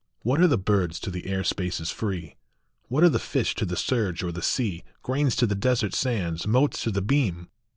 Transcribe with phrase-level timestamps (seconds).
[0.23, 2.35] What are the birds to the air spaces free?
[2.87, 6.47] What are the fish to the surge or the sea, Grains to the desert sands,
[6.47, 7.49] motes to the beam